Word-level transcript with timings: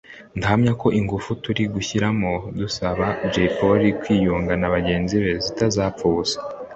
ndahamya 0.37 0.71
ko 0.81 0.87
ingufu 0.99 1.29
turi 1.43 1.63
gushyiramo 1.75 2.31
dusaba 2.59 3.05
Jay 3.31 3.49
Polly 3.57 3.89
kwiyunga 3.99 4.53
na 4.61 4.67
bagenzi 4.75 5.15
be 5.23 5.31
zitazapfa 5.45 6.03
ubusa 6.11 6.39